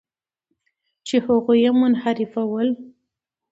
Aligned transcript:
چې 1.07 1.15
هغوی 1.25 1.57
یې 1.65 1.71
منحرفول. 1.79 2.67